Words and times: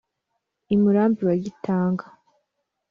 i 0.73 0.75
murambi 0.81 1.21
wa 1.27 1.35
gitanga 1.43 2.05